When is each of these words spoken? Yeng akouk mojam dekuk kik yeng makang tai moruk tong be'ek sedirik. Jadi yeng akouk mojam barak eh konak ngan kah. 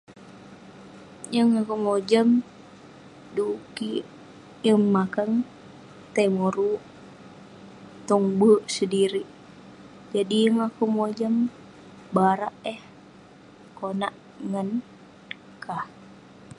Yeng 1.33 1.53
akouk 1.59 1.81
mojam 1.85 2.29
dekuk 3.33 3.61
kik 3.75 4.03
yeng 4.65 4.83
makang 4.95 5.33
tai 6.13 6.27
moruk 6.37 6.81
tong 8.07 8.25
be'ek 8.39 8.65
sedirik. 8.75 9.27
Jadi 10.13 10.35
yeng 10.43 10.59
akouk 10.67 10.91
mojam 10.97 11.33
barak 12.15 12.55
eh 12.73 12.79
konak 13.77 14.15
ngan 14.49 14.69
kah. 15.63 15.85